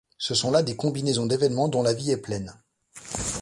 Ce 0.17 0.33
sont 0.33 0.49
là 0.49 0.63
de 0.63 0.69
ces 0.69 0.75
combinaisons 0.75 1.27
d'événements 1.27 1.67
dont 1.67 1.83
la 1.83 1.93
vie 1.93 2.09
est 2.09 2.17
pleine. 2.17 2.55